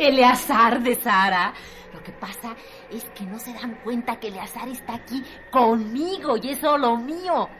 [0.00, 1.52] Eleazar de Sara.
[1.92, 2.56] Lo que pasa
[2.90, 7.50] es que no se dan cuenta que Eleazar está aquí conmigo y es solo mío.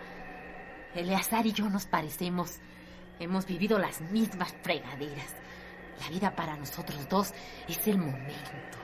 [0.95, 2.59] Eleazar y yo nos parecemos.
[3.19, 5.37] Hemos vivido las mismas fregaderas.
[6.01, 7.35] La vida para nosotros dos
[7.69, 8.79] es el momento.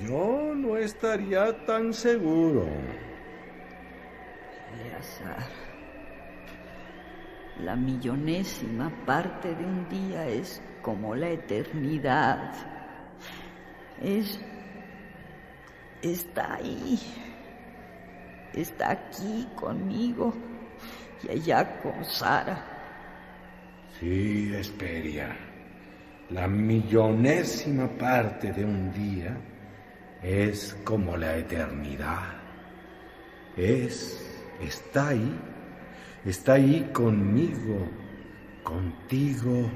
[0.00, 2.68] Yo no estaría tan seguro.
[4.80, 5.64] Eleazar.
[7.60, 12.52] La millonésima parte de un día es como la eternidad.
[14.02, 14.40] Es...
[16.02, 16.98] está ahí.
[18.52, 20.34] Está aquí conmigo
[21.22, 22.64] y allá con Sara.
[24.00, 25.36] Sí, Esperia.
[26.30, 29.36] La millonésima parte de un día
[30.22, 32.34] es como la eternidad.
[33.56, 34.20] Es...
[34.60, 35.38] está ahí
[36.24, 37.86] está ahí conmigo,
[38.62, 39.70] contigo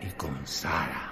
[0.00, 1.07] y con Sara.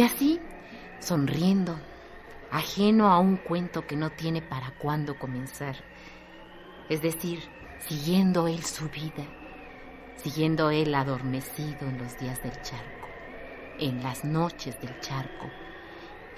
[0.00, 0.40] Y así,
[0.98, 1.78] sonriendo,
[2.50, 5.76] ajeno a un cuento que no tiene para cuándo comenzar,
[6.88, 7.42] es decir,
[7.80, 9.26] siguiendo él su vida,
[10.16, 13.08] siguiendo él adormecido en los días del charco,
[13.78, 15.50] en las noches del charco,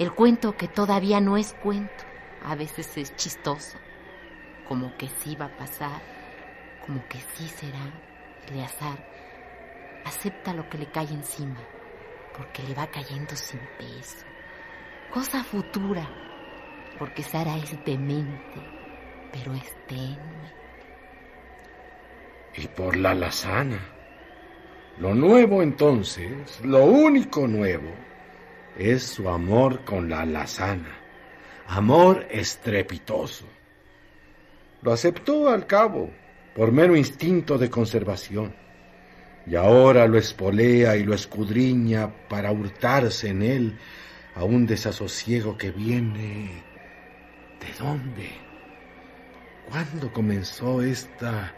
[0.00, 2.02] el cuento que todavía no es cuento,
[2.44, 3.78] a veces es chistoso,
[4.66, 6.02] como que sí va a pasar,
[6.84, 7.92] como que sí será,
[8.48, 8.98] Eleazar,
[10.04, 11.60] acepta lo que le cae encima
[12.36, 14.24] porque le va cayendo sin peso.
[15.12, 16.08] Cosa futura,
[16.98, 18.60] porque Sara es demente,
[19.32, 20.52] pero es tenue.
[22.56, 23.80] Y por la lazana.
[24.98, 27.90] Lo nuevo entonces, lo único nuevo,
[28.76, 30.98] es su amor con la lazana.
[31.66, 33.46] Amor estrepitoso.
[34.82, 36.10] Lo aceptó al cabo,
[36.54, 38.54] por mero instinto de conservación
[39.46, 43.78] y ahora lo espolea y lo escudriña para hurtarse en él
[44.34, 46.64] a un desasosiego que viene...
[47.60, 48.30] ¿De dónde?
[49.68, 51.54] ¿Cuándo comenzó esta...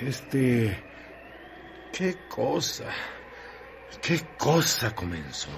[0.00, 0.76] este...
[1.92, 2.90] ¿Qué cosa?
[4.02, 5.50] ¿Qué cosa comenzó?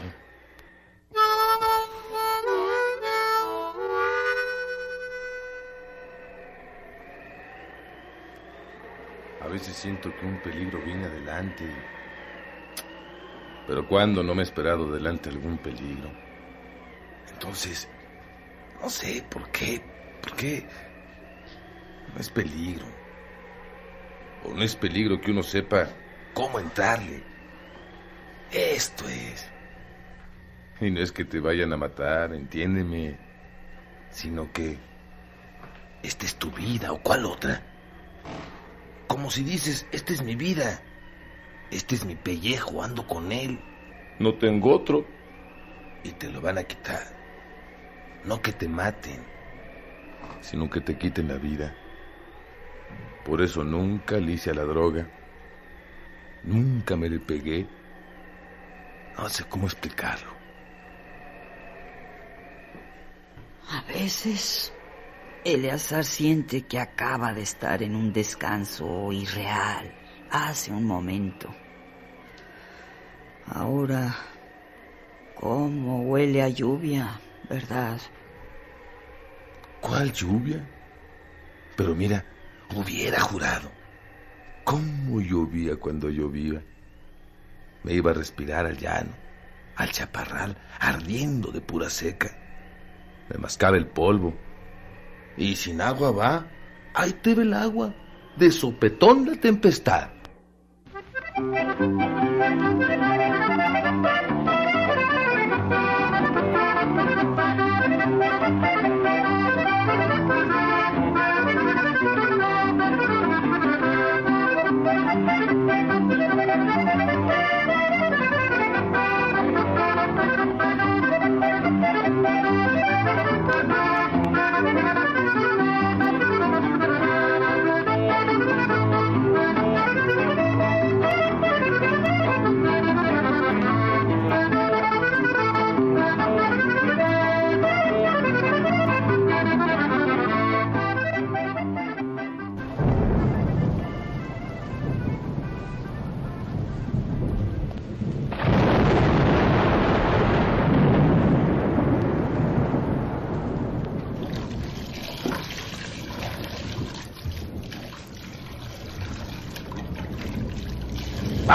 [9.49, 11.65] A veces siento que un peligro viene adelante.
[13.67, 16.11] Pero cuando no me he esperado delante algún peligro.
[17.33, 17.89] Entonces,
[18.83, 19.83] no sé por qué.
[20.21, 20.69] ¿Por qué?
[22.12, 22.85] No es peligro.
[24.45, 25.89] O no es peligro que uno sepa
[26.35, 27.23] cómo entrarle.
[28.50, 29.49] Esto es.
[30.79, 33.17] Y no es que te vayan a matar, entiéndeme.
[34.11, 34.77] Sino que
[36.03, 37.62] esta es tu vida o cuál otra.
[39.09, 40.81] Como si dices, esta es mi vida.
[41.71, 43.59] Este es mi pellejo, ando con él.
[44.19, 45.05] No tengo otro.
[46.05, 47.03] Y te lo van a quitar.
[48.25, 49.25] No que te maten,
[50.41, 51.75] sino que te quiten la vida.
[53.25, 55.09] Por eso nunca le hice a la droga.
[56.45, 57.67] Nunca me le pegué.
[59.17, 60.31] No sé cómo explicarlo.
[63.71, 64.73] A veces
[65.49, 69.91] Eleazar siente que acaba de estar en un descanso irreal
[70.31, 71.49] hace un momento.
[73.47, 74.15] Ahora,
[75.35, 77.19] ¿cómo huele a lluvia,
[77.49, 77.99] verdad?
[79.81, 80.69] ¿Cuál lluvia?
[81.77, 82.27] Pero mira,
[82.77, 83.71] hubiera jurado.
[84.65, 86.62] ¿Cómo llovía cuando llovía?
[87.85, 89.12] Me iba a respirar al llano,
[89.77, 92.37] al chaparral, ardiendo de pura seca.
[93.31, 94.48] Me mascaba el polvo.
[95.38, 96.46] Y sin agua va,
[96.94, 97.94] ahí te ve el agua,
[98.37, 100.08] de sopetón la tempestad.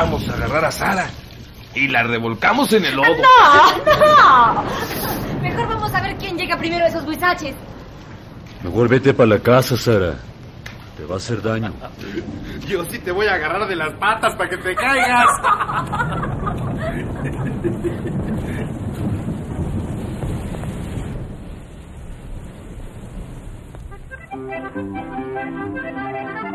[0.04, 1.10] Vamos a agarrar a Sara
[1.74, 3.08] y la revolcamos en el lodo.
[3.08, 3.78] ¡No!
[3.86, 4.64] ¡No!
[5.42, 7.56] Mejor vamos a ver quién llega primero a esos huizaches.
[8.64, 10.16] Mejor vete para la casa, Sara.
[10.98, 11.72] Te va a hacer daño.
[12.68, 15.26] Yo sí te voy a agarrar de las patas para que te caigas.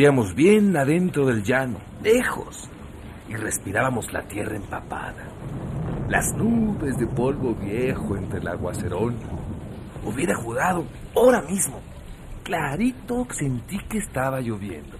[0.00, 2.70] Corríamos bien adentro del llano, lejos,
[3.28, 5.28] y respirábamos la tierra empapada.
[6.08, 9.16] Las nubes de polvo viejo entre el aguacerón.
[10.02, 11.80] Hubiera jurado, ahora mismo,
[12.42, 14.96] clarito sentí que estaba lloviendo.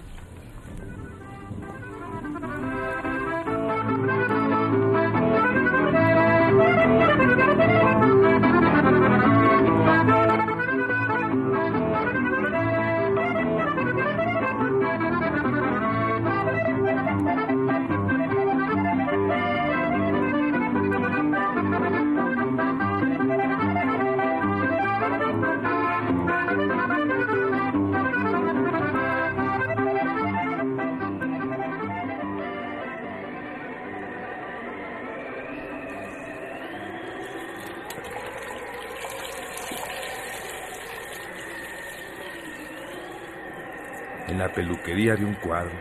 [44.41, 45.79] La peluquería vi un cuadro.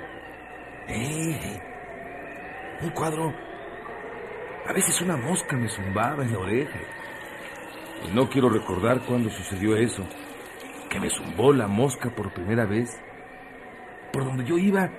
[0.88, 1.62] ¡Eh!
[2.82, 3.34] Un cuadro.
[4.68, 6.80] A veces una mosca me zumbaba en la oreja.
[8.06, 10.04] Y no quiero recordar cuándo sucedió eso.
[10.90, 12.90] Que me zumbó la mosca por primera vez.
[14.12, 14.90] Por donde yo iba,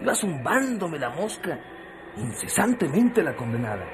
[0.00, 1.58] Iba zumbándome la mosca,
[2.16, 3.84] incesantemente la condenada.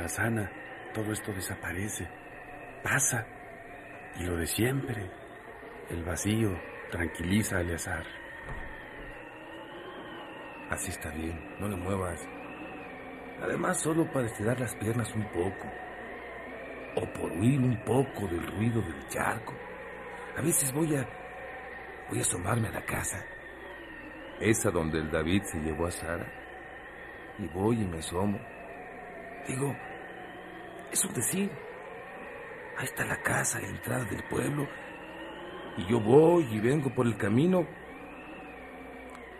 [0.00, 0.50] Alazana
[0.94, 2.08] todo esto desaparece,
[2.82, 3.26] pasa,
[4.18, 5.10] y lo de siempre,
[5.90, 6.58] el vacío
[6.90, 8.04] tranquiliza a Eleazar.
[10.70, 12.26] Así está bien, no le muevas.
[13.42, 15.70] Además, solo para estirar las piernas un poco.
[16.96, 19.54] O por huir un poco del ruido del charco.
[20.36, 21.06] A veces voy a.
[22.08, 23.24] voy a asomarme a la casa.
[24.40, 26.26] Esa donde el David se llevó a Sara.
[27.38, 28.38] Y voy y me asomo.
[29.46, 29.74] Digo,
[30.92, 31.50] es decir.
[32.78, 34.66] Ahí está la casa la entrada del pueblo.
[35.76, 37.66] Y yo voy y vengo por el camino.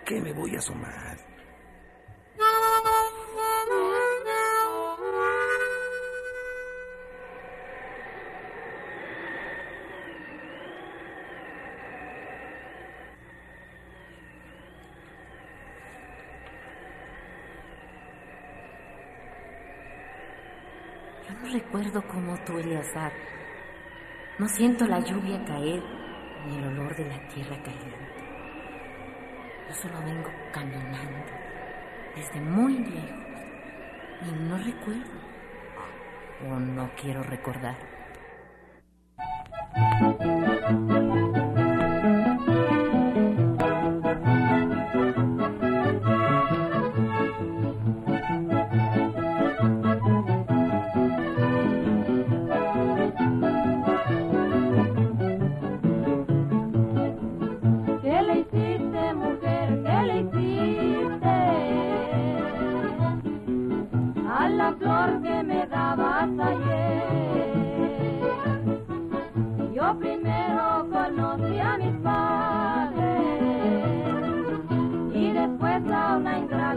[0.04, 1.29] ¿Qué me voy a asomar?
[21.52, 23.12] Recuerdo como tú, Eleazar.
[24.38, 25.82] No siento la lluvia caer
[26.46, 27.98] ni el olor de la tierra caliente.
[29.68, 31.32] Yo solo vengo caminando
[32.16, 33.20] desde muy lejos
[34.22, 35.20] y no recuerdo
[36.48, 37.76] o no quiero recordar.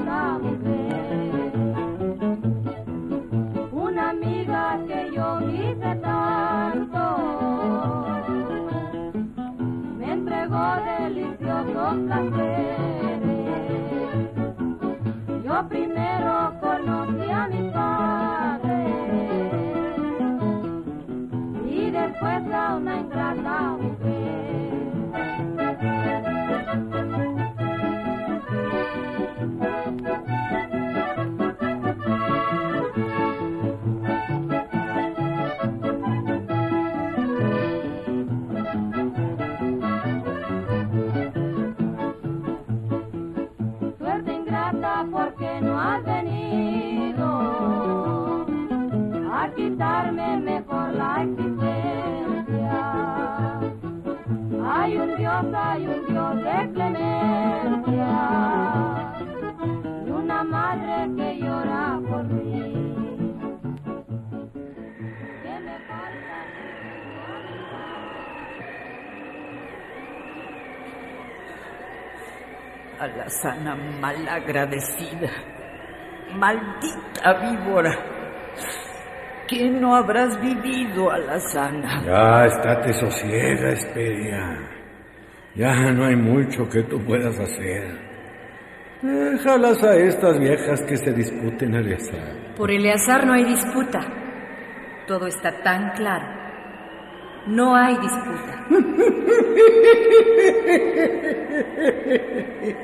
[0.03, 0.52] Una
[72.99, 75.29] Alazana malagradecida,
[76.35, 77.97] maldita víbora.
[79.47, 82.01] ¿Qué no habrás vivido, Alazana?
[82.05, 84.57] Ya, estate sosiega, Esperia.
[85.55, 87.99] Ya no hay mucho que tú puedas hacer.
[89.01, 92.55] Déjalas a estas viejas que se disputen al azar.
[92.55, 94.22] Por Eleazar no hay disputa.
[95.07, 96.25] Todo está tan claro.
[97.47, 98.65] No hay disputa.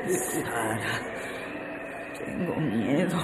[0.08, 1.00] Sara,
[2.18, 3.18] tengo miedo.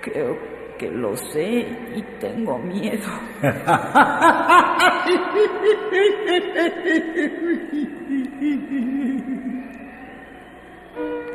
[0.00, 0.38] Creo
[0.78, 3.08] que lo sé y tengo miedo.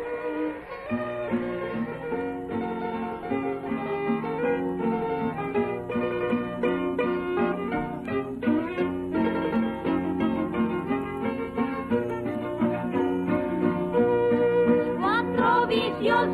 [15.99, 16.29] Dios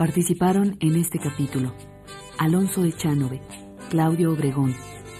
[0.00, 1.74] Participaron en este capítulo
[2.38, 3.42] Alonso Echanove,
[3.90, 4.74] Claudio Obregón,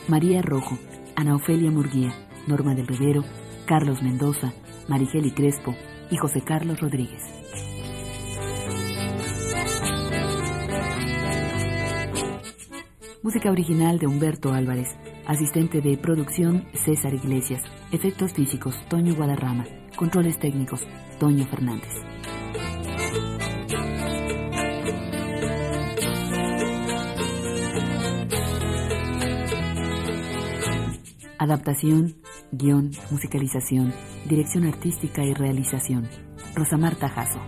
[0.08, 0.78] María Rojo,
[1.16, 2.14] Ana Ofelia Murguía,
[2.46, 3.22] Norma del Rivero,
[3.66, 4.54] Carlos Mendoza,
[4.88, 5.76] Marigeli Crespo
[6.10, 7.22] y José Carlos Rodríguez.
[13.22, 14.96] Música original de Humberto Álvarez,
[15.26, 20.80] asistente de producción César Iglesias, efectos físicos Toño Guadarrama, controles técnicos
[21.18, 21.92] Toño Fernández.
[31.50, 32.14] Adaptación,
[32.52, 33.92] guion, musicalización,
[34.24, 36.08] dirección artística y realización.
[36.54, 37.40] Rosa Marta Jasso.